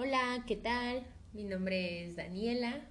[0.00, 1.02] Hola, ¿qué tal?
[1.32, 2.82] Mi nombre es Daniela,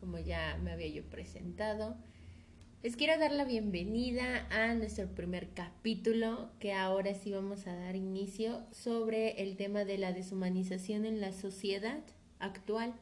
[0.00, 1.94] como ya me había yo presentado.
[2.82, 7.96] Les quiero dar la bienvenida a nuestro primer capítulo, que ahora sí vamos a dar
[7.96, 12.00] inicio sobre el tema de la deshumanización en la sociedad
[12.38, 12.94] actual.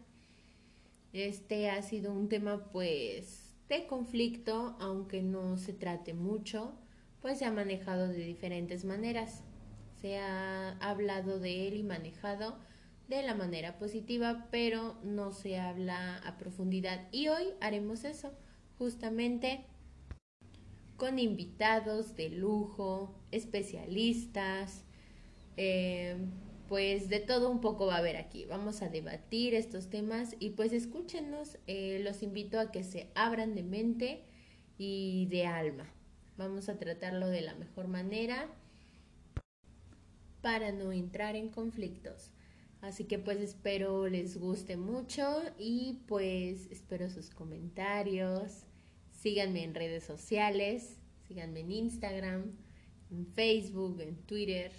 [1.13, 6.75] Este ha sido un tema pues de conflicto, aunque no se trate mucho,
[7.23, 9.45] pues se ha manejado de diferentes maneras.
[10.01, 12.59] Se ha hablado de él y manejado
[13.09, 17.09] de la manera positiva, pero no se habla a profundidad.
[17.13, 18.33] Y hoy haremos eso,
[18.79, 19.65] justamente
[20.97, 24.85] con invitados de lujo, especialistas,
[25.57, 26.17] eh,
[26.69, 28.45] pues de todo un poco va a haber aquí.
[28.47, 33.55] Vamos a debatir estos temas y pues escúchenos, eh, los invito a que se abran
[33.55, 34.25] de mente
[34.79, 35.93] y de alma.
[36.37, 38.49] Vamos a tratarlo de la mejor manera
[40.43, 42.33] para no entrar en conflictos.
[42.81, 48.65] Así que pues espero les guste mucho y pues espero sus comentarios.
[49.11, 52.53] Síganme en redes sociales, síganme en Instagram,
[53.11, 54.73] en Facebook, en Twitter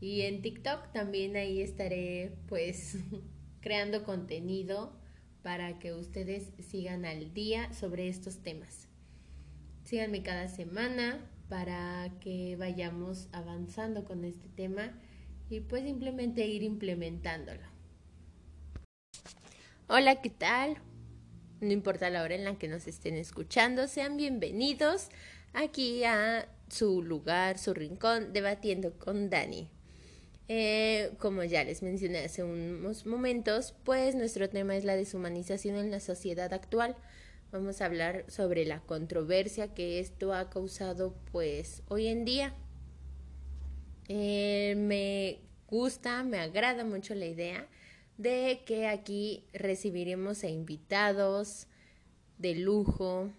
[0.00, 2.98] y en TikTok también ahí estaré pues
[3.60, 4.92] creando contenido
[5.42, 8.86] para que ustedes sigan al día sobre estos temas.
[9.84, 14.92] Síganme cada semana para que vayamos avanzando con este tema
[15.50, 17.62] y pues simplemente ir implementándolo.
[19.88, 20.76] Hola, ¿qué tal?
[21.60, 25.08] No importa la hora en la que nos estén escuchando, sean bienvenidos
[25.54, 29.70] aquí a su lugar, su rincón, debatiendo con Dani.
[30.48, 35.90] Eh, como ya les mencioné hace unos momentos, pues nuestro tema es la deshumanización en
[35.90, 36.96] la sociedad actual.
[37.50, 42.54] Vamos a hablar sobre la controversia que esto ha causado pues hoy en día
[44.08, 47.68] eh, me gusta, me agrada mucho la idea
[48.16, 51.66] de que aquí recibiremos a invitados
[52.38, 53.30] de lujo,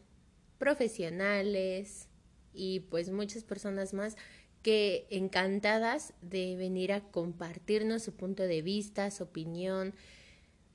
[0.57, 2.07] profesionales
[2.53, 4.15] y pues muchas personas más
[4.61, 9.93] que encantadas de venir a compartirnos su punto de vista, su opinión,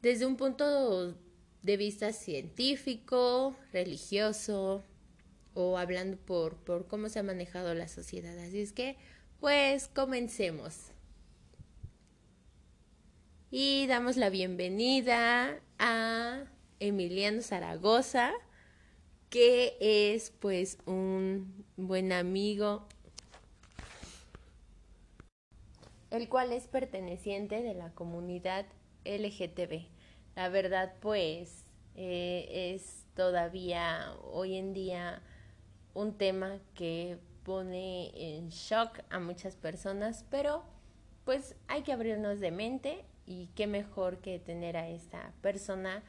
[0.03, 1.15] desde un punto
[1.63, 4.83] de vista científico, religioso
[5.55, 8.39] o hablando por, por cómo se ha manejado la sociedad.
[8.39, 8.97] Así es que
[9.41, 10.91] pues comencemos.
[13.51, 16.45] Y damos la bienvenida a
[16.81, 18.33] Emiliano Zaragoza,
[19.31, 22.87] que es pues un buen amigo,
[26.11, 28.67] el cual es perteneciente de la comunidad
[29.05, 29.87] LGTB.
[30.37, 31.65] La verdad pues
[31.97, 35.23] eh, es todavía hoy en día
[35.95, 40.65] un tema que pone en shock a muchas personas, pero
[41.25, 46.03] pues hay que abrirnos de mente y qué mejor que tener a esta persona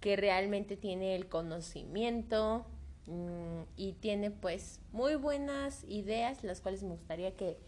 [0.00, 2.64] que realmente tiene el conocimiento
[3.06, 7.58] mm, y tiene pues muy buenas ideas las cuales me gustaría que,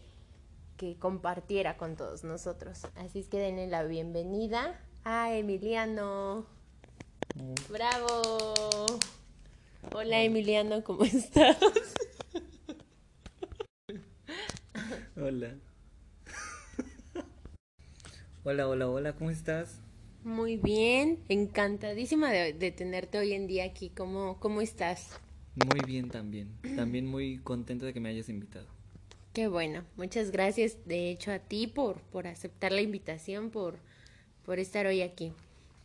[0.77, 2.87] que compartiera con todos nosotros.
[2.95, 6.45] Así es que denle la bienvenida a Emiliano.
[7.69, 8.07] Bravo.
[9.91, 11.57] Hola Emiliano, ¿cómo estás?
[15.15, 15.55] Hola.
[18.43, 19.79] hola, hola, hola, ¿cómo estás?
[20.23, 23.91] Muy bien, encantadísima de, tenerte hoy en día aquí.
[23.91, 25.19] ¿Cómo, ¿Cómo estás?
[25.53, 26.49] Muy bien también.
[26.75, 28.65] También muy contento de que me hayas invitado.
[29.33, 33.77] Qué bueno, muchas gracias de hecho a ti por, por aceptar la invitación, por,
[34.43, 35.31] por estar hoy aquí.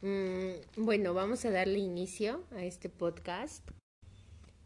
[0.01, 3.69] Mm, bueno, vamos a darle inicio a este podcast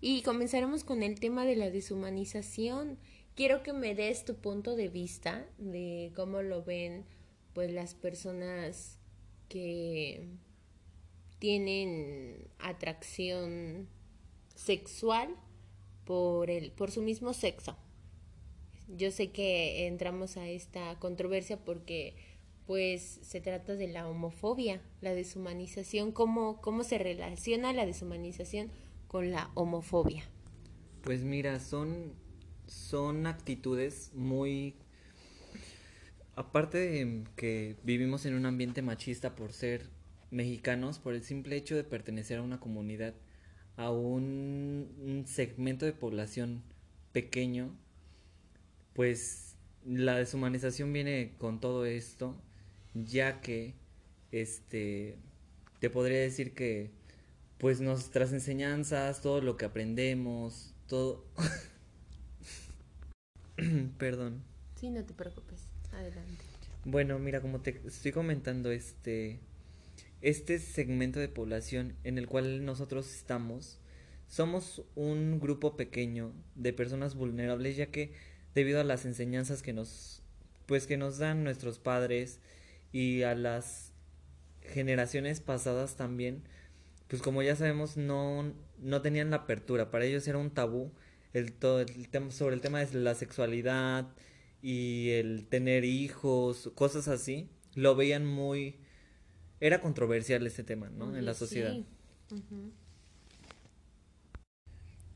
[0.01, 2.99] y comenzaremos con el tema de la deshumanización
[3.35, 7.05] quiero que me des tu punto de vista de cómo lo ven
[7.55, 8.99] pues las personas
[9.49, 10.29] que
[11.39, 13.89] tienen atracción
[14.55, 15.35] sexual
[16.05, 17.77] por el por su mismo sexo.
[18.89, 22.15] Yo sé que entramos a esta controversia porque
[22.67, 28.71] pues se trata de la homofobia, la deshumanización, cómo cómo se relaciona la deshumanización
[29.09, 30.25] con la homofobia.
[31.03, 32.15] Pues mira, son
[32.67, 34.75] son actitudes muy...
[36.35, 39.91] Aparte de que vivimos en un ambiente machista por ser
[40.31, 43.15] mexicanos, por el simple hecho de pertenecer a una comunidad,
[43.77, 46.63] a un, segmento de población
[47.13, 47.77] pequeño,
[48.95, 52.35] pues la deshumanización viene con todo esto,
[52.95, 53.75] ya que
[54.31, 55.19] este
[55.81, 56.91] te podría decir que
[57.59, 61.27] pues nuestras enseñanzas, todo lo que aprendemos, todo
[63.99, 64.43] Perdón.
[64.77, 65.67] Sí, no te preocupes.
[65.93, 66.45] Adelante.
[66.85, 69.39] Bueno, mira, como te estoy comentando, este,
[70.21, 73.79] este segmento de población en el cual nosotros estamos,
[74.27, 78.13] somos un grupo pequeño de personas vulnerables, ya que
[78.55, 80.23] debido a las enseñanzas que nos,
[80.67, 82.41] pues que nos dan nuestros padres
[82.93, 83.93] y a las
[84.63, 86.43] generaciones pasadas también,
[87.09, 89.91] pues como ya sabemos, no, no tenían la apertura.
[89.91, 90.91] Para ellos era un tabú
[91.33, 94.09] el, todo el tema, sobre el tema de la sexualidad
[94.61, 97.51] y el tener hijos, cosas así.
[97.75, 98.77] Lo veían muy...
[99.61, 101.17] Era controversial este tema, ¿no?
[101.17, 101.77] en la sociedad.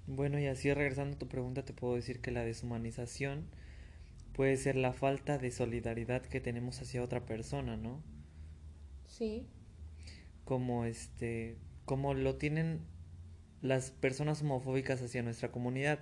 [0.07, 3.49] Bueno, y así regresando a tu pregunta, te puedo decir que la deshumanización
[4.33, 8.03] puede ser la falta de solidaridad que tenemos hacia otra persona, ¿no?
[9.07, 9.49] Sí.
[10.45, 12.83] Como este, como lo tienen
[13.62, 16.00] las personas homofóbicas hacia nuestra comunidad,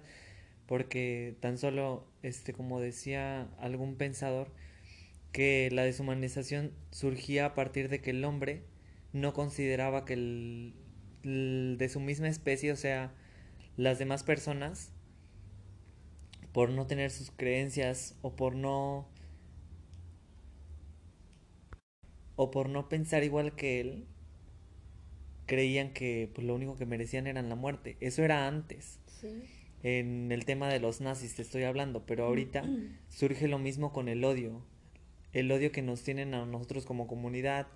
[0.67, 4.53] porque tan solo, este, como decía algún pensador,
[5.33, 8.63] que la deshumanización surgía a partir de que el hombre
[9.13, 13.13] no consideraba que el, de su misma especie, o sea,
[13.77, 14.93] las demás personas,
[16.53, 19.09] por no tener sus creencias o por no
[22.37, 24.07] o por no pensar igual que él,
[25.47, 27.97] creían que pues, lo único que merecían eran la muerte.
[28.01, 28.99] Eso era antes.
[29.83, 32.65] En el tema de los nazis te estoy hablando, pero ahorita
[33.09, 34.63] surge lo mismo con el odio.
[35.33, 37.67] El odio que nos tienen a nosotros como comunidad,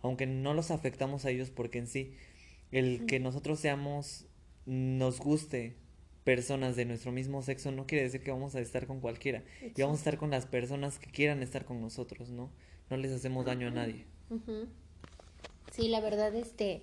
[0.00, 2.14] aunque no los afectamos a ellos porque en sí,
[2.70, 4.26] el que nosotros seamos,
[4.64, 5.76] nos guste
[6.24, 9.42] personas de nuestro mismo sexo no quiere decir que vamos a estar con cualquiera.
[9.60, 12.50] Y vamos a estar con las personas que quieran estar con nosotros, ¿no?
[12.90, 14.06] No les hacemos daño a nadie.
[15.72, 16.82] Sí, la verdad, este,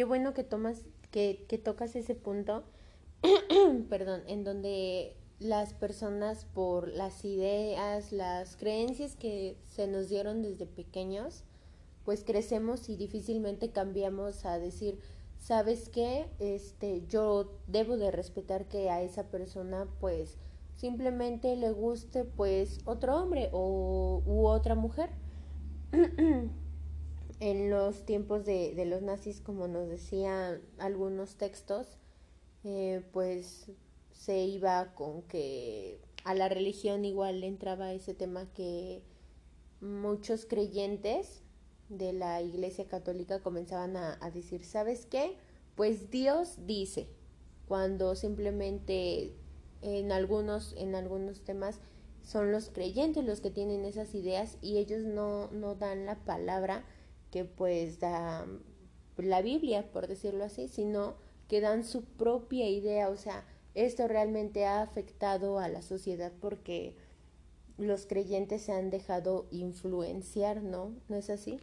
[0.00, 2.64] qué bueno que tomas, que, tocas ese punto,
[3.90, 10.64] perdón, en donde las personas por las ideas, las creencias que se nos dieron desde
[10.64, 11.44] pequeños,
[12.06, 14.98] pues crecemos y difícilmente cambiamos a decir,
[15.36, 16.30] ¿sabes qué?
[16.38, 20.38] Este, yo debo de respetar que a esa persona pues
[20.76, 25.10] simplemente le guste pues otro hombre o u otra mujer.
[27.40, 31.86] en los tiempos de, los nazis, como nos decían algunos textos,
[32.64, 33.70] eh, pues
[34.12, 39.02] se iba con que a la religión igual entraba ese tema que
[39.80, 41.42] muchos creyentes
[41.88, 45.36] de la iglesia católica comenzaban a, a decir, ¿sabes qué?
[45.74, 47.08] Pues Dios dice,
[47.66, 49.34] cuando simplemente
[49.80, 51.80] en algunos, en algunos temas
[52.22, 56.84] son los creyentes los que tienen esas ideas y ellos no, no dan la palabra
[57.30, 58.46] que pues da
[59.16, 61.16] la Biblia, por decirlo así, sino
[61.48, 63.44] que dan su propia idea, o sea,
[63.74, 66.94] esto realmente ha afectado a la sociedad porque
[67.78, 70.94] los creyentes se han dejado influenciar, ¿no?
[71.08, 71.60] ¿No es así?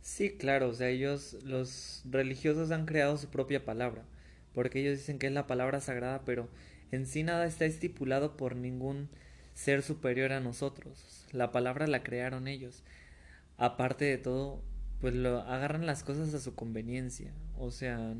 [0.00, 4.04] Sí, claro, o sea, ellos, los religiosos han creado su propia palabra,
[4.52, 6.48] porque ellos dicen que es la palabra sagrada, pero
[6.90, 9.08] en sí nada está estipulado por ningún
[9.54, 11.26] ser superior a nosotros.
[11.32, 12.82] La palabra la crearon ellos.
[13.58, 14.60] Aparte de todo,
[15.02, 17.32] pues lo agarran las cosas a su conveniencia.
[17.58, 18.14] O sea,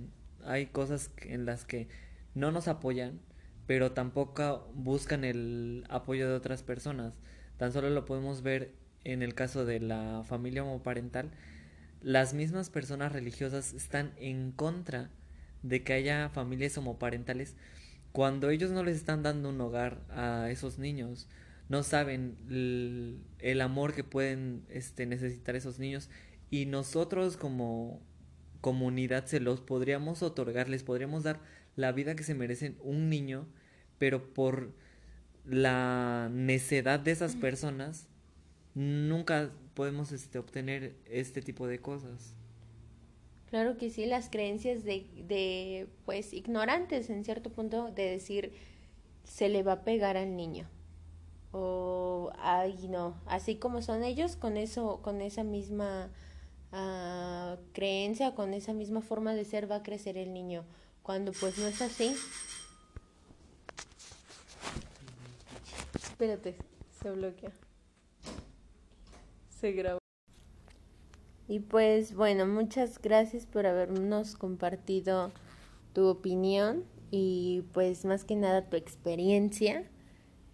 [0.44, 1.86] hay cosas en las que
[2.34, 3.20] no nos apoyan,
[3.68, 7.14] pero tampoco buscan el apoyo de otras personas.
[7.56, 8.74] Tan solo lo podemos ver
[9.04, 11.30] en el caso de la familia homoparental.
[12.00, 15.08] Las mismas personas religiosas están en contra
[15.62, 17.54] de que haya familias homoparentales
[18.10, 21.28] cuando ellos no les están dando un hogar a esos niños.
[21.68, 22.36] No saben
[23.38, 26.10] el, amor que pueden este, necesitar esos niños
[26.52, 27.98] y nosotros como
[28.60, 31.40] comunidad se los podríamos otorgar, les podríamos dar
[31.76, 33.46] la vida que se merecen un niño,
[33.98, 34.74] pero por
[35.46, 38.06] la necedad de esas personas
[38.74, 42.34] nunca podemos este, obtener este tipo de cosas.
[43.48, 48.52] Claro que sí, las creencias de, de, pues, ignorantes en cierto punto de decir,
[49.24, 50.68] se le va a pegar al niño.
[51.50, 56.10] O, ay, no, así como son ellos, con eso, con esa misma
[57.72, 60.64] creencia, con esa misma forma de ser va a crecer el niño.
[61.02, 62.14] Cuando pues no es así.
[65.94, 66.56] Espérate,
[67.02, 67.52] se bloquea.
[69.60, 69.98] Se graba.
[71.48, 75.32] Y pues bueno, muchas gracias por habernos compartido
[75.92, 79.84] tu opinión y pues más que nada tu experiencia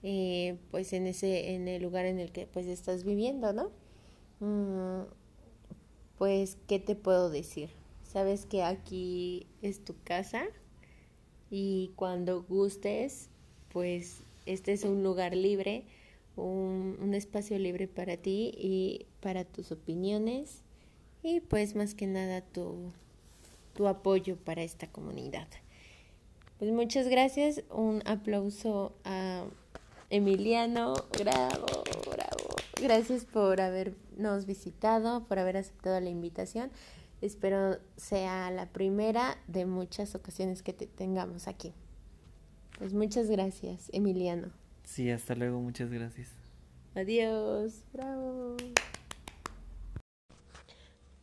[0.03, 3.71] eh, pues en ese en el lugar en el que pues estás viviendo, ¿no?
[4.41, 5.03] Mm,
[6.19, 7.71] pues, ¿qué te puedo decir?
[8.03, 10.45] Sabes que aquí es tu casa
[11.51, 13.29] y cuando gustes,
[13.73, 15.85] pues este es un lugar libre,
[16.37, 20.63] un, espacio libre para ti y para tus opiniones
[21.23, 22.93] y pues más que nada tu,
[23.75, 25.49] tu apoyo para esta comunidad.
[26.59, 29.45] Pues muchas gracias, un aplauso a
[30.11, 32.57] Emiliano, bravo, bravo.
[32.81, 33.61] Gracias por
[34.19, 36.71] habernos visitado, por haber aceptado la invitación.
[37.21, 41.73] Espero sea la primera de muchas ocasiones que te tengamos aquí.
[42.79, 44.49] Pues muchas gracias, Emiliano.
[44.85, 46.29] Sí, hasta luego, muchas gracias.
[46.95, 48.57] Adiós, bravo.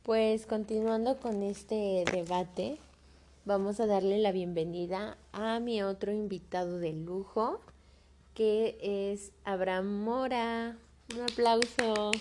[0.03, 2.77] Pues continuando con este debate,
[3.45, 7.61] vamos a darle la bienvenida a mi otro invitado de lujo,
[8.33, 10.77] que es Abraham Mora.
[11.13, 12.11] Un aplauso.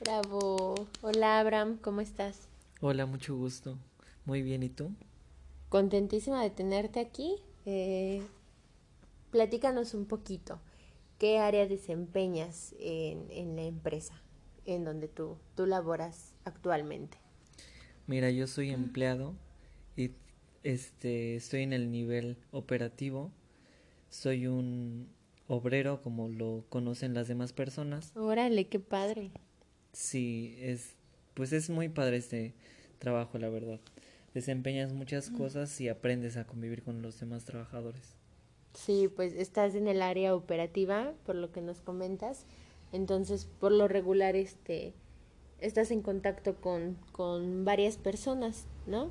[0.00, 0.88] Bravo.
[1.02, 2.48] Hola Abraham, ¿cómo estás?
[2.80, 3.76] Hola, mucho gusto.
[4.24, 4.92] Muy bien, ¿y tú?
[5.68, 7.36] Contentísima de tenerte aquí.
[7.66, 8.22] Eh,
[9.30, 10.58] platícanos un poquito.
[11.18, 14.14] ¿Qué área desempeñas en, en la empresa
[14.64, 17.18] en donde tú, tú laboras actualmente?
[18.06, 19.34] Mira, yo soy empleado
[19.96, 20.12] y
[20.62, 23.32] este estoy en el nivel operativo.
[24.08, 25.10] Soy un
[25.46, 28.16] obrero como lo conocen las demás personas.
[28.16, 29.30] Órale, qué padre.
[29.92, 30.94] Sí, es
[31.34, 32.54] pues es muy padre este
[32.98, 33.80] trabajo, la verdad.
[34.34, 38.16] Desempeñas muchas cosas y aprendes a convivir con los demás trabajadores.
[38.74, 42.44] Sí, pues estás en el área operativa, por lo que nos comentas.
[42.92, 44.92] Entonces, por lo regular, este,
[45.60, 49.10] estás en contacto con, con varias personas, ¿no?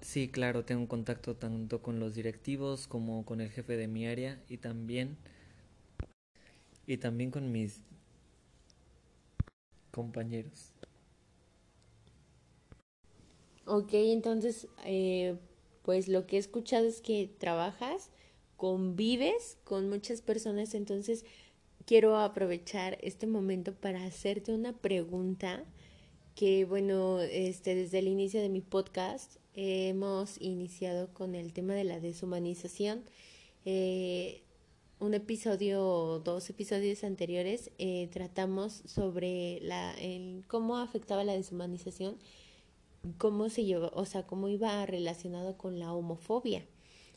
[0.00, 4.40] Sí, claro, tengo contacto tanto con los directivos como con el jefe de mi área
[4.48, 5.16] y también
[6.86, 7.82] y también con mis
[9.90, 10.72] compañeros.
[13.66, 15.36] Ok, entonces, eh,
[15.82, 18.10] pues lo que he escuchado es que trabajas,
[18.56, 21.24] convives con muchas personas, entonces
[21.86, 25.64] quiero aprovechar este momento para hacerte una pregunta
[26.34, 31.84] que, bueno, este, desde el inicio de mi podcast hemos iniciado con el tema de
[31.84, 33.04] la deshumanización.
[33.64, 34.42] Eh,
[35.00, 42.16] un episodio, dos episodios anteriores, eh, tratamos sobre la, el, cómo afectaba la deshumanización
[43.18, 46.64] cómo se lleva, o sea, cómo iba relacionado con la homofobia.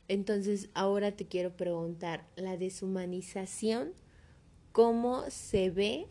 [0.08, 3.94] Entonces, ahora te quiero preguntar, la deshumanización,
[4.72, 6.08] ¿cómo se ve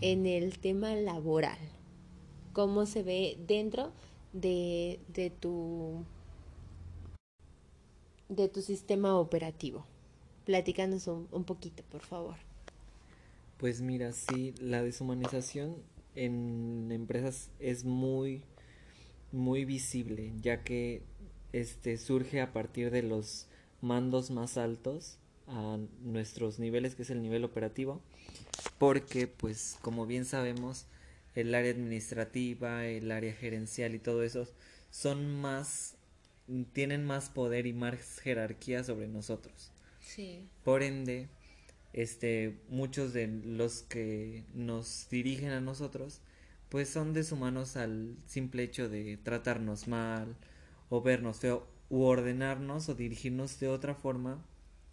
[0.00, 1.58] en el tema laboral?
[2.52, 3.92] ¿Cómo se ve dentro
[4.32, 6.04] de, de tu
[8.28, 9.84] de tu sistema operativo?
[10.50, 12.34] Platícanos un, un poquito, por favor.
[13.56, 15.76] Pues mira, sí, la deshumanización
[16.16, 18.42] en empresas es muy
[19.30, 21.04] muy visible, ya que
[21.52, 23.46] este surge a partir de los
[23.80, 28.00] mandos más altos a nuestros niveles, que es el nivel operativo,
[28.76, 30.86] porque pues como bien sabemos,
[31.36, 34.48] el área administrativa, el área gerencial y todo eso
[34.90, 35.94] son más
[36.72, 39.70] tienen más poder y más jerarquía sobre nosotros.
[40.14, 40.48] Sí.
[40.64, 41.28] Por ende,
[41.92, 46.20] este muchos de los que nos dirigen a nosotros
[46.68, 50.36] pues son deshumanos al simple hecho de tratarnos mal
[50.88, 54.44] o vernos feo u ordenarnos o dirigirnos de otra forma,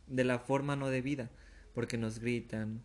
[0.07, 1.29] de la forma no debida,
[1.73, 2.81] porque nos gritan,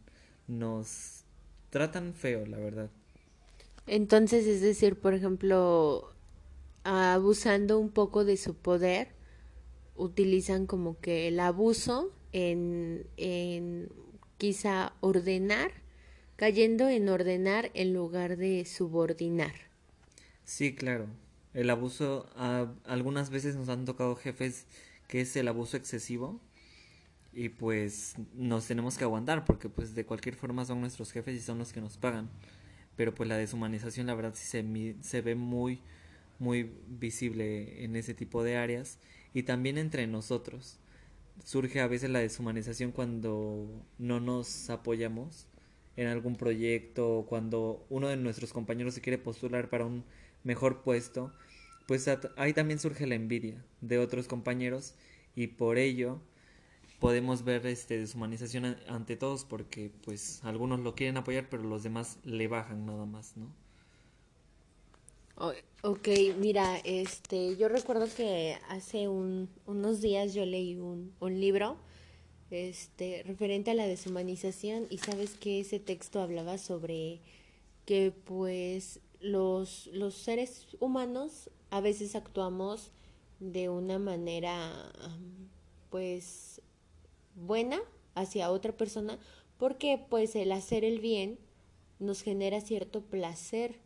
[0.47, 1.25] nos
[1.71, 2.91] tratan feo, la verdad.
[3.87, 6.13] Entonces, es decir, por ejemplo,
[6.85, 9.09] abusando un poco de su poder,
[9.97, 13.89] utilizan como que el abuso en,
[14.39, 15.71] quizá ordenar
[16.37, 19.53] cayendo en ordenar en lugar de subordinar.
[20.45, 21.07] Sí, claro.
[21.55, 22.29] El abuso,
[22.85, 24.67] algunas veces nos han tocado jefes
[25.07, 26.41] que es el abuso excesivo
[27.35, 31.41] y pues nos tenemos que aguantar porque pues de cualquier forma son nuestros jefes y
[31.41, 32.31] son los que nos pagan.
[32.97, 35.81] Pero pues la deshumanización la verdad sí se, se ve muy,
[36.39, 38.99] muy visible en ese tipo de áreas
[39.33, 40.79] y también entre nosotros.
[41.45, 43.67] Surge a veces la deshumanización cuando
[43.99, 45.47] no nos apoyamos
[45.97, 50.05] en algún proyecto, cuando uno de nuestros compañeros se quiere postular para un
[50.45, 51.33] mejor puesto,
[51.87, 54.95] pues ahí también surge la envidia de otros compañeros
[55.35, 56.21] y por ello
[57.01, 62.19] podemos ver este deshumanización ante todos porque pues algunos lo quieren apoyar pero los demás
[62.25, 63.53] le bajan nada más, ¿no?
[65.83, 66.09] Ok,
[66.39, 71.77] mira, este, yo recuerdo que hace un, unos días yo leí un, un libro
[72.53, 77.19] este, referente a la deshumanización y sabes que ese texto hablaba sobre
[77.87, 82.93] que pues los, los seres humanos a veces actuamos
[83.41, 84.93] de una manera
[85.91, 86.61] pues
[87.35, 87.81] buena
[88.15, 89.19] hacia otra persona
[89.59, 91.41] porque pues el hacer el bien
[91.99, 93.82] nos genera cierto placer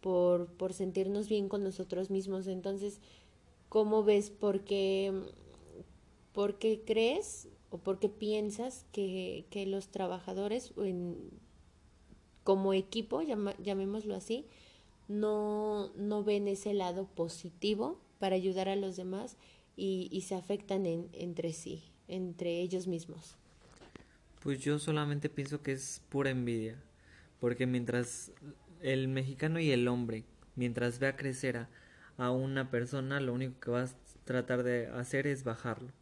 [0.00, 2.46] por, por sentirnos bien con nosotros mismos.
[2.46, 3.00] Entonces,
[3.68, 4.30] ¿cómo ves?
[4.30, 5.12] ¿Por qué,
[6.32, 10.72] por qué crees o por qué piensas que, que los trabajadores
[12.44, 14.46] como equipo, llamémoslo así,
[15.06, 19.36] no, no ven ese lado positivo para ayudar a los demás
[19.76, 23.36] y, y se afectan en, entre sí, entre ellos mismos?
[24.42, 26.80] Pues yo solamente pienso que es pura envidia,
[27.40, 28.30] porque mientras
[28.82, 30.24] el mexicano y el hombre,
[30.56, 31.68] mientras vea crecer a,
[32.16, 33.88] a una persona, lo único que va a
[34.24, 35.92] tratar de hacer es bajarlo.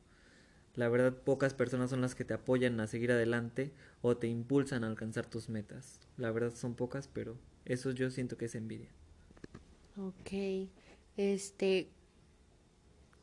[0.75, 4.85] La verdad, pocas personas son las que te apoyan a seguir adelante o te impulsan
[4.85, 6.01] a alcanzar tus metas.
[6.19, 8.91] La verdad son pocas, pero eso yo siento que es envidia.
[9.97, 10.69] Ok.
[11.17, 11.89] Este,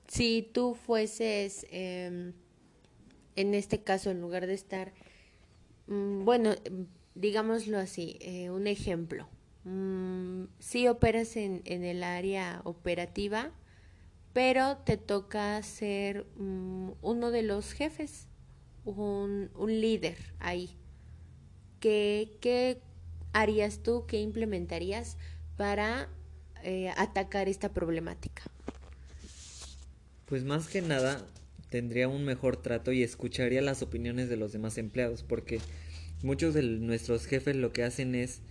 [0.08, 2.34] si tú fueses, em,
[3.36, 4.94] en este caso, en lugar de estar,
[5.88, 6.56] mm, bueno,
[7.16, 9.28] digámoslo así, eh, un ejemplo.
[9.66, 13.52] Mm, si operas en, en el área operativa,
[14.34, 18.28] pero te toca ser mm, uno de los jefes,
[18.86, 20.78] un, un líder ahí.
[21.80, 22.82] ¿Qué, ¿Qué,
[23.34, 25.18] harías tú, qué implementarías
[25.58, 26.08] para
[26.64, 28.44] eh, atacar esta problemática?
[30.26, 31.26] Pues más que nada
[31.70, 35.60] tendría un mejor trato y escucharía las opiniones de los demás empleados, porque
[36.22, 38.42] muchos de nuestros jefes lo que hacen es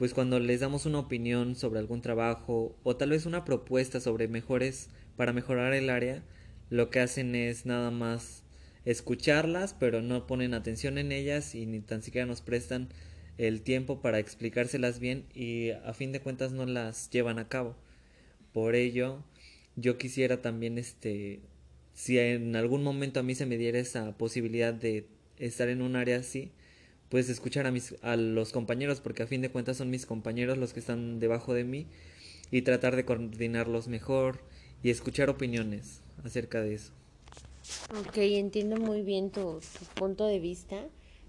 [0.00, 4.28] pues cuando les damos una opinión sobre algún trabajo o tal vez una propuesta sobre
[4.28, 6.22] mejores para mejorar el área,
[6.70, 8.42] lo que hacen es nada más
[8.86, 12.88] escucharlas, pero no ponen atención en ellas y ni tan siquiera nos prestan
[13.36, 17.76] el tiempo para explicárselas bien y a fin de cuentas no las llevan a cabo.
[18.54, 19.22] Por ello,
[19.76, 21.40] yo quisiera también este
[21.92, 25.04] si en algún momento a mí se me diera esa posibilidad de
[25.36, 26.52] estar en un área así,
[27.10, 30.56] pues escuchar a, mis, a los compañeros, porque a fin de cuentas son mis compañeros
[30.56, 31.86] los que están debajo de mí,
[32.50, 34.40] y tratar de coordinarlos mejor
[34.82, 36.92] y escuchar opiniones acerca de eso.
[38.00, 39.60] Ok, entiendo muy bien tu,
[39.94, 40.86] punto de vista.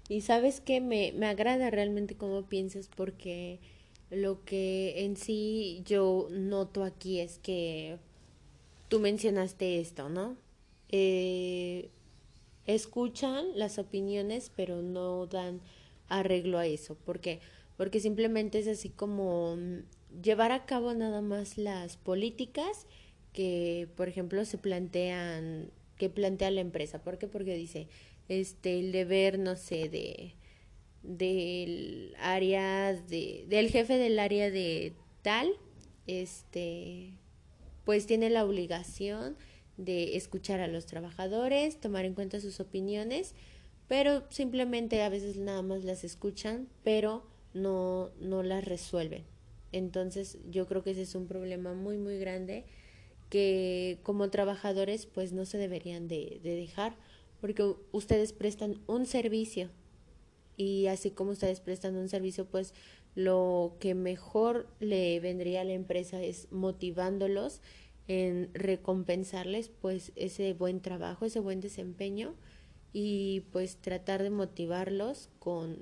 [0.08, 3.60] Y sabes que me, me agrada realmente cómo piensas porque
[4.10, 7.98] lo que en sí yo noto aquí es que
[8.88, 10.36] tú mencionaste esto, ¿no?
[10.90, 11.88] Eh,
[12.66, 15.60] escuchan las opiniones, pero no dan
[16.08, 16.94] arreglo a eso.
[16.94, 17.40] ¿Por qué?
[17.76, 22.86] Porque simplemente es así como mm, llevar a cabo nada más las políticas
[23.32, 27.02] que, por ejemplo, se plantean, que plantea la empresa.
[27.02, 27.28] ¿Por qué?
[27.28, 27.88] Porque dice,
[28.28, 30.34] este, el deber, no sé, de
[31.02, 35.52] del área de del jefe del área de tal
[36.06, 37.18] este
[37.84, 39.36] pues tiene la obligación
[39.76, 43.34] de escuchar a los trabajadores, tomar en cuenta sus opiniones,
[43.92, 49.22] pero simplemente a veces nada más las escuchan, pero no, no las resuelven.
[49.70, 52.64] Entonces yo creo que ese es un problema muy, muy grande
[53.28, 56.96] que como trabajadores pues no se deberían de, de dejar
[57.42, 59.68] porque ustedes prestan un servicio
[60.56, 62.72] y así como ustedes prestan un servicio pues
[63.14, 67.60] lo que mejor le vendría a la empresa es motivándolos
[68.08, 72.36] en recompensarles pues ese buen trabajo, ese buen desempeño
[72.92, 75.78] y pues tratar de motivarlos con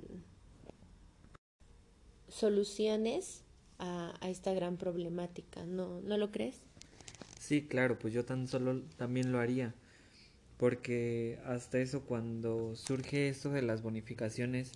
[2.29, 3.43] soluciones
[3.79, 6.63] a, esta gran problemática, ¿no, ¿no lo crees?
[7.39, 9.75] Sí, claro, pues yo tan solo también lo haría,
[10.59, 14.73] porque hasta eso cuando surge esto de las bonificaciones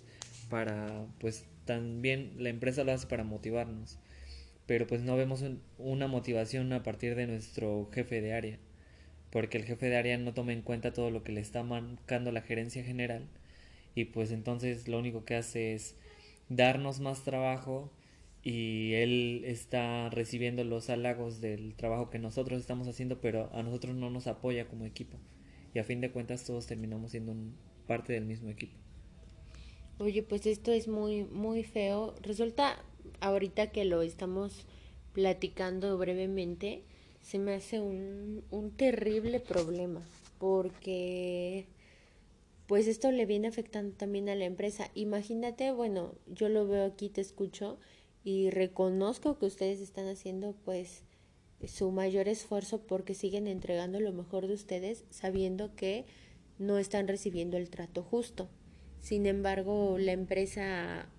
[0.49, 3.97] para, pues también la empresa lo hace para motivarnos
[4.65, 5.43] pero pues no vemos
[5.77, 8.59] una motivación a partir de nuestro jefe de área,
[9.35, 12.31] porque el jefe de área no toma en cuenta todo lo que le está marcando
[12.31, 13.27] la gerencia general
[13.93, 15.97] y pues entonces lo único que hace es
[16.47, 17.91] darnos más trabajo
[18.43, 23.93] y él está recibiendo los halagos del trabajo que nosotros estamos haciendo, pero a nosotros
[23.93, 25.17] no nos apoya como equipo.
[25.73, 27.35] Y a fin de cuentas todos terminamos siendo
[27.87, 28.77] parte del mismo equipo.
[29.97, 32.15] Oye, pues esto es muy muy feo.
[32.21, 32.81] Resulta
[33.19, 34.65] ahorita que lo estamos
[35.11, 36.85] platicando brevemente,
[37.25, 40.01] se me hace un, un terrible problema
[40.37, 41.65] porque
[42.67, 44.91] pues esto le viene afectando también a la empresa.
[44.93, 47.79] Imagínate, bueno, yo lo veo aquí, te escucho
[48.23, 51.01] y reconozco que ustedes están haciendo pues
[51.65, 56.05] su mayor esfuerzo porque siguen entregando lo mejor de ustedes sabiendo que
[56.59, 58.49] no están recibiendo el trato justo.
[58.99, 61.09] Sin embargo, la empresa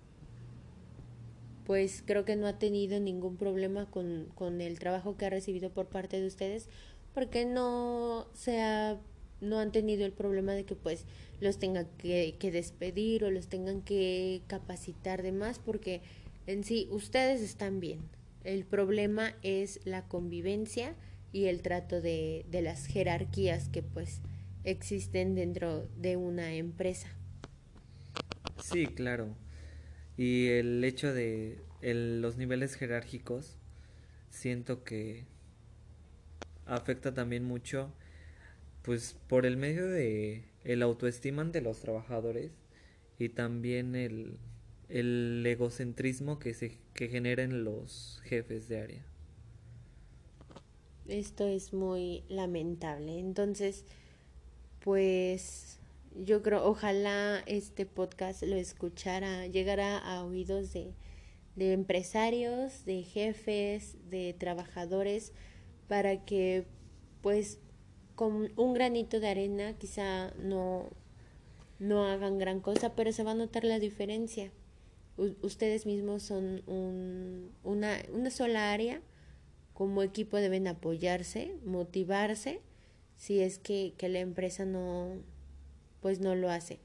[1.67, 5.69] pues creo que no ha tenido ningún problema con, con el trabajo que ha recibido
[5.69, 6.69] por parte de ustedes,
[7.13, 8.97] porque no se ha
[9.41, 11.05] no han tenido el problema de que pues
[11.41, 16.01] los tengan que, que despedir o los tengan que capacitar de más porque
[16.47, 17.99] en sí ustedes están bien.
[18.45, 20.95] El problema es la convivencia
[21.33, 24.21] y el trato de, de las jerarquías que pues
[24.63, 27.09] existen dentro de una empresa.
[28.63, 29.35] Sí, claro.
[30.17, 33.55] Y el hecho de los niveles jerárquicos,
[34.29, 35.25] siento que
[36.65, 37.91] afecta también mucho,
[38.81, 42.51] pues por el medio de el autoestima de los trabajadores
[43.19, 44.37] y también el,
[44.89, 49.05] el egocentrismo que se que generan los jefes de área.
[51.07, 53.19] Esto es muy lamentable.
[53.19, 53.85] Entonces,
[54.83, 55.76] pues
[56.23, 60.93] yo creo, ojalá este podcast lo escuchara, llegara a oídos de,
[61.55, 65.33] de empresarios, de jefes, de trabajadores,
[65.87, 66.65] para que
[67.21, 67.59] pues
[68.15, 70.89] con un granito de arena quizá no,
[71.79, 74.51] no hagan gran cosa, pero se va a notar la diferencia.
[75.41, 79.01] ustedes mismos son un, una, una sola área,
[79.73, 82.61] como equipo deben apoyarse, motivarse
[83.17, 85.17] si es que, que la empresa no,
[86.01, 86.79] pues no lo hace.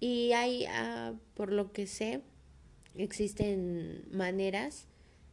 [0.00, 2.22] Y hay, ah, por lo que sé,
[2.94, 4.86] existen maneras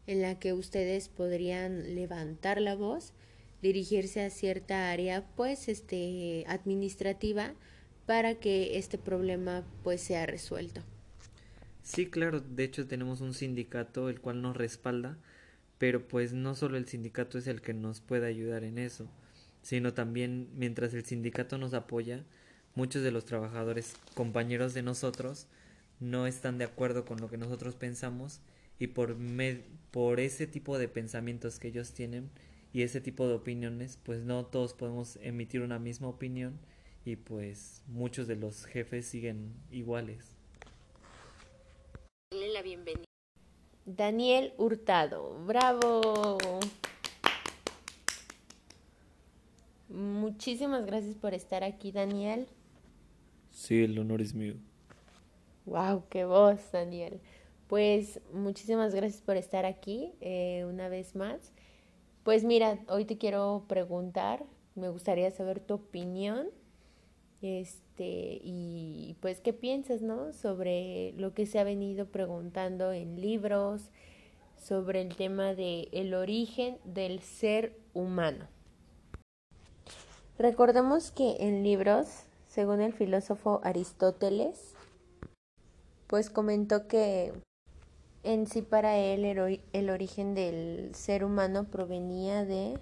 [0.07, 3.13] en la que ustedes podrían levantar la voz,
[3.61, 7.53] dirigirse a cierta área, pues, este, administrativa,
[8.05, 10.81] para que este problema, pues, sea resuelto.
[11.83, 15.17] Sí, claro, de hecho tenemos un sindicato el cual nos respalda,
[15.77, 19.09] pero pues no solo el sindicato es el que nos puede ayudar en eso
[19.61, 22.23] sino también mientras el sindicato nos apoya,
[22.75, 25.47] muchos de los trabajadores compañeros de nosotros
[25.99, 28.39] no están de acuerdo con lo que nosotros pensamos
[28.79, 29.15] y por,
[29.91, 32.29] por ese tipo de pensamientos que ellos tienen
[32.73, 36.59] y ese tipo de opiniones, pues no todos podemos emitir una misma opinión
[37.05, 40.35] y pues muchos de los jefes siguen iguales.
[42.31, 43.05] La bienvenida.
[43.85, 46.37] Daniel Hurtado, bravo.
[49.89, 52.47] Muchísimas gracias por estar aquí, Daniel.
[53.61, 54.55] Sí, el honor es mío.
[55.67, 57.19] Wow, qué voz, Daniel.
[57.67, 61.53] Pues muchísimas gracias por estar aquí eh, una vez más.
[62.23, 64.43] Pues mira, hoy te quiero preguntar,
[64.73, 66.47] me gustaría saber tu opinión,
[67.43, 70.33] este, y pues qué piensas, ¿no?
[70.33, 73.91] Sobre lo que se ha venido preguntando en libros,
[74.57, 75.87] sobre el tema de
[76.19, 78.47] origen del ser humano.
[80.39, 84.73] Recordemos que en libros, según el filósofo Aristóteles,
[86.07, 87.31] pues comentó que
[88.23, 89.23] en sí para él
[89.71, 92.77] el, origen del ser humano provenía de,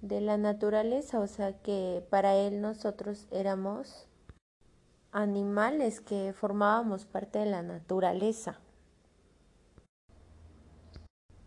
[0.00, 4.06] de la naturaleza, o sea que para él nosotros éramos
[5.10, 8.60] animales que formábamos parte de la naturaleza.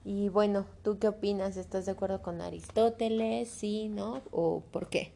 [0.04, 1.56] Y bueno, ¿tú qué opinas?
[1.56, 3.48] ¿Estás de acuerdo con Aristóteles?
[3.48, 3.88] ¿Sí?
[3.88, 4.22] ¿No?
[4.32, 5.14] ¿O por qué?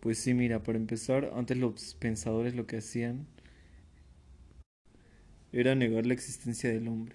[0.00, 3.26] Pues sí, mira, para empezar, antes los pensadores lo que hacían
[5.52, 7.14] era negar la existencia del hombre.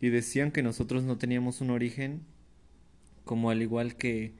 [0.00, 2.22] Y decían que nosotros no teníamos un origen,
[3.24, 4.32] como al igual que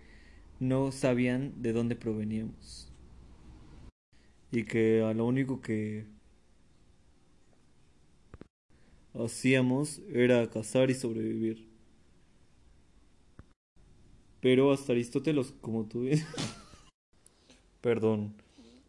[0.60, 2.90] no sabían de dónde proveníamos.
[4.50, 6.06] Y que a lo único que
[9.14, 11.66] hacíamos era cazar y sobrevivir.
[14.40, 16.26] Pero hasta Aristóteles, como tú dices.
[17.80, 18.34] Perdón.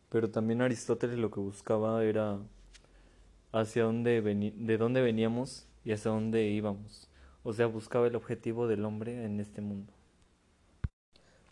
[0.09, 2.39] Pero también Aristóteles lo que buscaba era
[3.51, 7.09] hacia dónde de dónde veníamos y hacia dónde íbamos.
[7.43, 9.93] O sea, buscaba el objetivo del hombre en este mundo.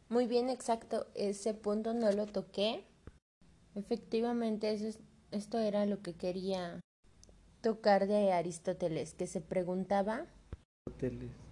[0.10, 1.08] Muy bien, exacto.
[1.16, 2.84] Ese punto no lo toqué.
[3.76, 5.00] Efectivamente, eso
[5.32, 6.80] esto era lo que quería
[7.62, 10.28] tocar de Aristóteles, que se preguntaba.
[10.88, 11.45] Aristóteles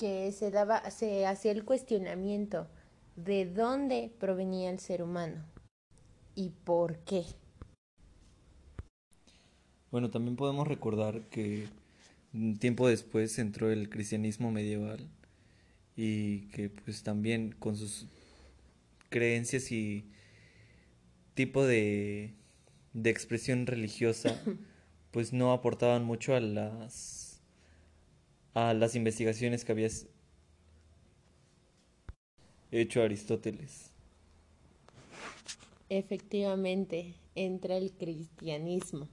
[0.00, 2.66] que se daba, se hacía el cuestionamiento
[3.16, 5.44] de dónde provenía el ser humano
[6.34, 7.24] y por qué.
[9.90, 11.68] Bueno, también podemos recordar que
[12.32, 15.06] un tiempo después entró el cristianismo medieval
[15.96, 18.06] y que pues también con sus
[19.10, 20.06] creencias y
[21.34, 22.32] tipo de,
[22.94, 24.40] de expresión religiosa
[25.10, 27.19] pues no aportaban mucho a las
[28.54, 30.06] a las investigaciones que habías
[32.70, 33.90] hecho Aristóteles.
[35.88, 39.08] Efectivamente, entra el cristianismo.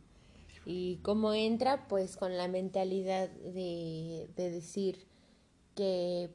[0.66, 1.88] ¿Y cómo entra?
[1.88, 5.06] Pues con la mentalidad de, de decir
[5.76, 6.30] que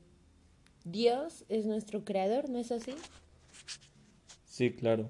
[0.85, 2.95] Dios es nuestro creador, ¿no es así?
[4.47, 5.09] Sí, claro.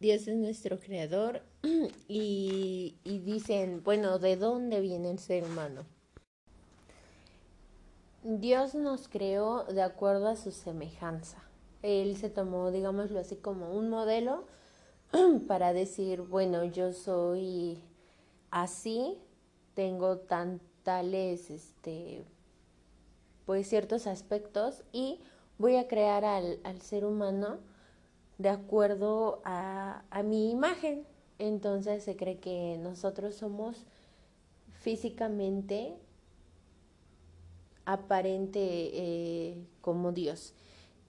[0.00, 1.42] Dios es nuestro creador
[2.08, 5.84] y, dicen, bueno, ¿de dónde viene el ser humano?
[8.22, 11.42] Dios nos creó de acuerdo a su semejanza.
[11.82, 14.44] Él se tomó, digámoslo así, como un modelo
[15.48, 17.82] para decir, bueno, yo soy
[18.50, 19.18] así,
[19.74, 22.24] tengo tan tales, este,
[23.46, 25.20] pues ciertos aspectos y
[25.58, 27.58] voy a crear al, ser humano
[28.38, 31.06] de acuerdo a mi imagen.
[31.38, 33.84] Entonces se cree que nosotros somos
[34.80, 35.94] físicamente
[37.84, 40.54] aparente eh, como Dios.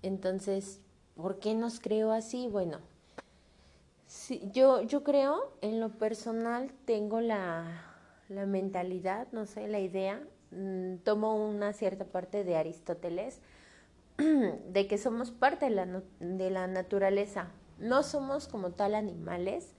[0.02, 0.82] Entonces,
[1.16, 2.48] ¿por qué nos creo así?
[2.48, 2.80] Bueno,
[4.54, 7.86] yo, yo creo, en lo personal, tengo la,
[8.30, 13.40] la mentalidad, no sé, la idea, mm, tomo una cierta parte de Aristóteles,
[14.18, 17.50] de que somos parte de la, de la naturaleza.
[17.78, 19.74] No somos como tal animales,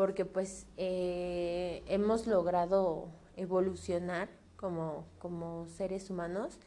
[0.00, 6.58] porque pues eh, hemos logrado evolucionar como, como seres humanos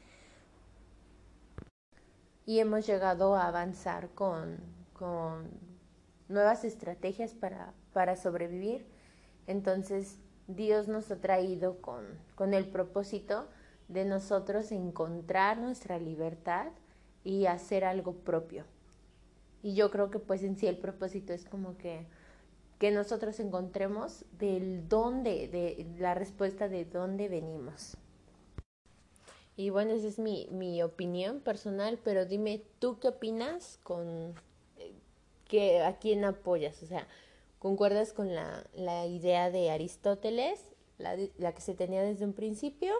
[2.45, 4.59] y hemos llegado a avanzar con,
[4.93, 5.49] con
[6.29, 8.85] nuevas estrategias para, para, sobrevivir.
[9.47, 13.47] Entonces Dios nos ha traído con, con el propósito
[13.87, 16.67] de nosotros encontrar nuestra libertad
[17.23, 18.65] y hacer algo propio.
[19.63, 22.05] Y yo creo que pues en sí el propósito es como que,
[22.83, 27.95] que nosotros encontremos del dónde, de la respuesta de dónde venimos.
[29.55, 34.33] Y bueno, esa es mi, mi opinión personal, pero dime, ¿tú qué opinas con
[35.49, 36.83] eh, a quién apoyas?
[36.83, 37.07] O sea,
[37.57, 40.59] ¿concuerdas con la, la idea de Aristóteles,
[40.97, 42.93] la, la que se tenía desde un principio?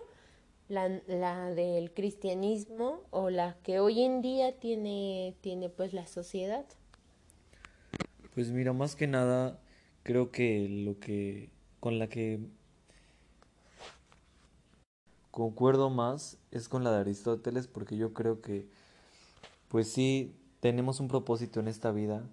[0.70, 6.64] la, la del cristianismo o la que hoy en día tiene, tiene pues la sociedad?
[8.34, 9.60] Pues mira, más que nada,
[10.04, 12.40] creo que lo que con la que
[15.32, 18.68] concuerdo más es con la de Aristóteles porque yo creo que
[19.70, 22.24] pues sí tenemos un propósito en esta vida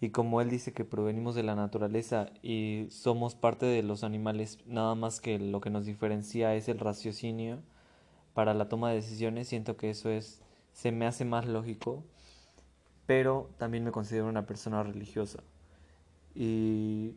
[0.00, 4.58] y como él dice que provenimos de la naturaleza y somos parte de los animales,
[4.66, 7.60] nada más que lo que nos diferencia es el raciocinio
[8.34, 10.40] para la toma de decisiones, siento que eso es
[10.72, 12.02] se me hace más lógico,
[13.06, 15.42] pero también me considero una persona religiosa
[16.34, 17.14] y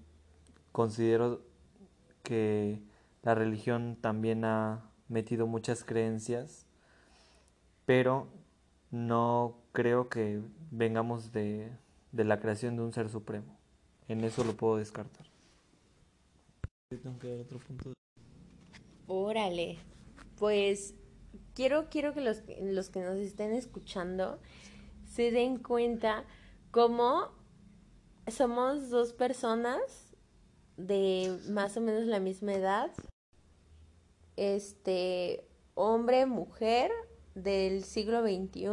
[0.72, 1.42] considero
[2.24, 2.82] que
[3.24, 6.66] la religión también ha metido muchas creencias,
[7.86, 8.28] pero
[8.92, 11.72] no creo que vengamos de
[12.12, 13.58] de la creación de un ser supremo.
[14.08, 15.28] En eso lo puedo descartar.
[19.08, 19.78] Órale,
[20.38, 20.96] pues
[21.54, 24.40] quiero, quiero que los, los que nos estén escuchando
[25.06, 26.26] se den cuenta
[26.72, 27.32] cómo
[28.30, 29.82] somos dos personas
[30.76, 32.92] de más o menos la misma edad,
[34.36, 36.92] este, hombre, mujer
[37.36, 38.70] del siglo XXI,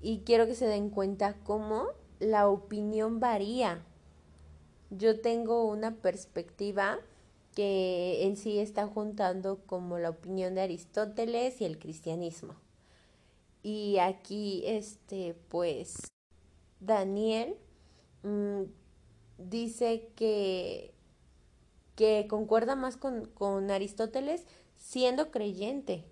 [0.00, 1.88] y quiero que se den cuenta cómo
[2.20, 3.84] la opinión varía.
[4.90, 6.98] Yo tengo una perspectiva
[7.54, 12.54] que en sí está juntando como la opinión de Aristóteles y el cristianismo.
[13.62, 16.12] Y aquí, este, pues,
[16.80, 17.56] Daniel
[18.24, 18.62] mm,
[19.38, 20.92] dice que,
[21.94, 26.04] que concuerda más con, con Aristóteles siendo creyente.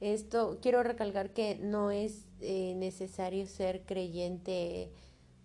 [0.00, 4.92] Esto quiero recalcar que no es eh, necesario ser creyente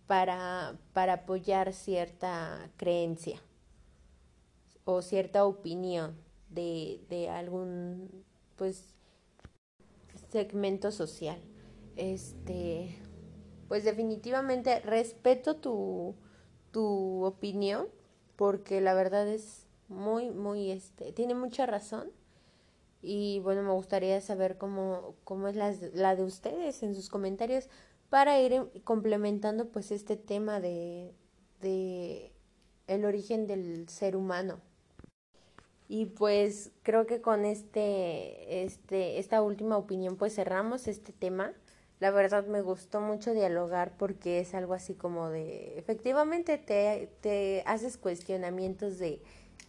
[0.06, 3.42] para, para apoyar cierta creencia
[4.86, 6.16] o cierta opinión
[6.50, 8.24] de, de algún
[8.56, 8.94] pues
[10.32, 11.40] segmento social.
[11.96, 12.96] Este,
[13.74, 16.14] pues definitivamente respeto tu,
[16.70, 17.88] tu opinión
[18.36, 22.12] porque la verdad es muy, muy, este, tiene mucha razón
[23.02, 27.68] y bueno, me gustaría saber cómo, cómo es la, la de ustedes en sus comentarios
[28.12, 31.16] para ir complementando pues este tema de,
[31.60, 32.32] de
[32.86, 34.60] el origen del ser humano.
[35.88, 41.54] Y pues creo que con este, este, esta última opinión pues cerramos este tema.
[42.04, 47.64] La verdad me gustó mucho dialogar porque es algo así como de, efectivamente te, te
[47.66, 49.22] haces cuestionamientos de,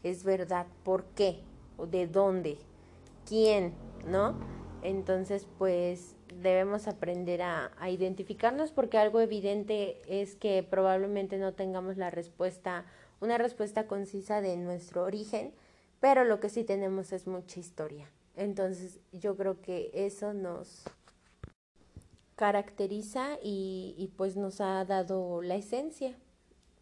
[0.02, 1.44] es verdad, ¿por qué?
[1.76, 2.58] ¿O de dónde?
[3.24, 3.72] quién,
[4.08, 4.34] ¿no?
[4.82, 11.96] Entonces, pues debemos aprender a, a, identificarnos porque algo evidente es que probablemente no tengamos
[11.98, 12.84] la respuesta,
[13.20, 15.54] una respuesta concisa de nuestro origen,
[16.00, 18.10] pero lo que sí tenemos es mucha historia.
[18.34, 20.82] Entonces yo creo que eso nos
[22.36, 26.16] caracteriza y, y pues nos ha dado la esencia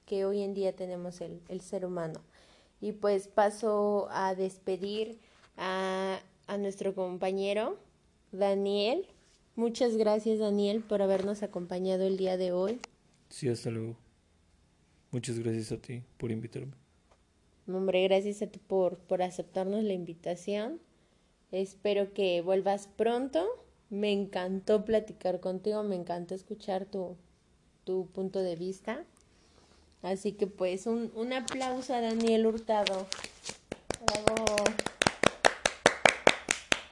[0.07, 2.21] que hoy en día tenemos el, el ser humano.
[2.81, 5.19] Y pues paso a despedir
[5.57, 7.79] a, a nuestro compañero
[8.33, 9.07] Daniel.
[9.55, 12.81] Muchas gracias Daniel por habernos acompañado el día de hoy.
[13.29, 13.97] Sí, hasta luego.
[15.11, 16.73] Muchas gracias a ti por invitarme.
[17.69, 20.81] Hombre, gracias a ti por, por aceptarnos la invitación.
[21.53, 23.47] Espero que vuelvas pronto.
[23.93, 27.15] Me encantó platicar contigo, me encantó escuchar tu,
[27.85, 29.05] tu punto de vista.
[30.01, 33.07] Así que pues un, un aplauso a Daniel Hurtado.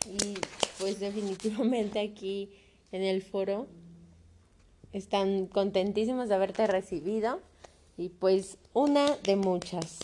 [0.04, 0.34] Y
[0.78, 2.50] pues definitivamente aquí
[2.92, 3.66] en el foro
[4.92, 7.40] están contentísimos de haberte recibido
[7.96, 10.00] y pues una de muchas.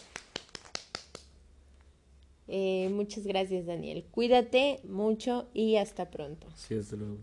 [2.49, 4.07] Eh, muchas gracias, Daniel.
[4.11, 6.47] Cuídate mucho y hasta pronto.
[6.55, 7.19] Sí, hasta luego.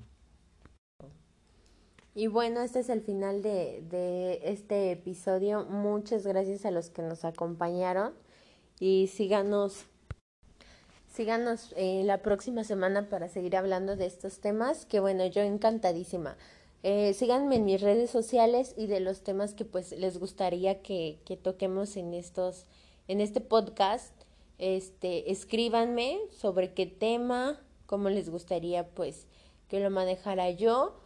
[2.16, 5.66] Y bueno, este es el final de, de este episodio.
[5.66, 8.14] Muchas gracias a los que nos acompañaron
[8.80, 9.86] y síganos
[11.14, 16.36] síganos eh, la próxima semana para seguir hablando de estos temas, que bueno, yo encantadísima.
[16.82, 21.20] Eh, síganme en mis redes sociales y de los temas que pues les gustaría que,
[21.24, 22.66] que toquemos en estos,
[23.08, 24.12] en este podcast.
[24.64, 29.28] Este, escríbanme sobre qué tema, cómo les gustaría pues
[29.68, 31.02] que lo manejara yo.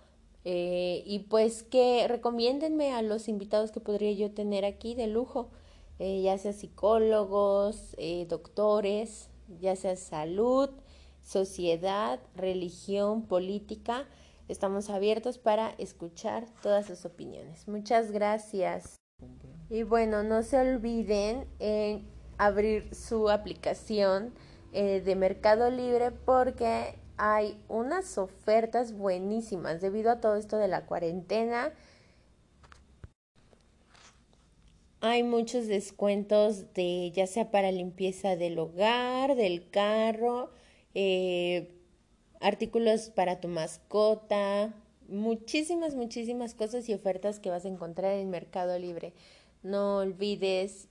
[0.46, 5.50] Eh, y pues que recomiéndenme a los invitados que podría yo tener aquí de lujo,
[5.98, 10.70] eh, ya sea psicólogos, eh, doctores, ya sea salud,
[11.24, 14.08] sociedad, religión, política.
[14.50, 17.68] Estamos abiertos para escuchar todas sus opiniones.
[17.68, 18.98] Muchas gracias.
[19.72, 24.34] Y bueno, no se olviden en abrir su aplicación
[24.74, 30.86] eh, de Mercado Libre porque hay unas ofertas buenísimas debido a todo esto de la
[30.86, 31.74] cuarentena.
[35.00, 40.52] Hay muchos descuentos de ya sea para limpieza del hogar, del carro,
[40.94, 41.72] eh,
[42.40, 44.74] artículos para tu mascota,
[45.08, 49.14] muchísimas, muchísimas cosas y ofertas que vas a encontrar en Mercado Libre.
[49.64, 50.88] No olvides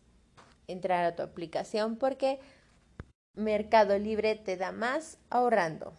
[0.68, 2.38] entrar a tu aplicación porque
[3.34, 5.92] Mercado Libre te da más ahorrando.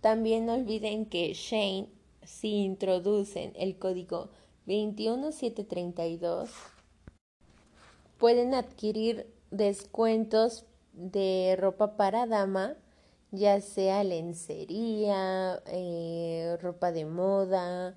[0.00, 1.88] También no olviden que Shane,
[2.22, 4.30] si introducen el código
[4.66, 6.50] 21732,
[8.18, 12.76] pueden adquirir descuentos de ropa para dama,
[13.30, 17.96] ya sea lencería, eh, ropa de moda,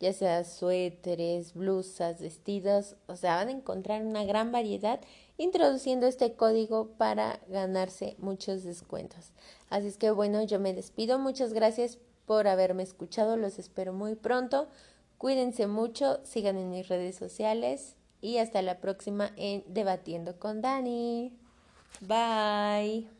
[0.00, 5.00] ya sea suéteres, blusas, vestidos, o sea, van a encontrar una gran variedad
[5.36, 9.32] introduciendo este código para ganarse muchos descuentos.
[9.68, 14.14] Así es que bueno, yo me despido, muchas gracias por haberme escuchado, los espero muy
[14.14, 14.68] pronto,
[15.18, 21.32] cuídense mucho, sigan en mis redes sociales y hasta la próxima en Debatiendo con Dani.
[22.00, 23.19] Bye.